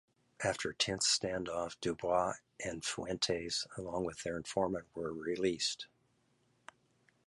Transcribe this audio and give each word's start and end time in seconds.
After 0.43 0.71
a 0.71 0.75
tense 0.75 1.05
standoff, 1.05 1.79
DuBois 1.79 2.33
and 2.59 2.83
Fuentes, 2.83 3.67
along 3.77 4.03
with 4.05 4.23
their 4.23 4.35
informant, 4.35 4.87
were 4.95 5.13
released. 5.13 5.85